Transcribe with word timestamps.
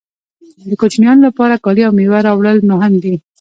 د 0.69 0.71
کوچنیانو 0.81 1.25
لپاره 1.27 1.61
کالي 1.65 1.81
او 1.87 1.93
مېوه 1.97 2.19
راوړل 2.27 2.57
مهم 2.71 2.93
دي 3.03 3.13